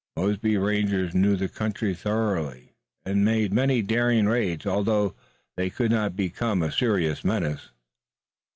Mosby's 0.15 0.57
rangers 0.57 1.13
knowing 1.13 1.37
the 1.37 1.47
country 1.47 1.93
thoroughly 1.93 2.73
made 3.05 3.53
many 3.53 3.83
daring 3.83 4.25
raids, 4.25 4.65
although 4.65 5.13
they 5.55 5.69
could 5.69 5.91
not 5.91 6.15
become 6.15 6.63
a 6.63 6.71
serious 6.71 7.23
menace. 7.23 7.69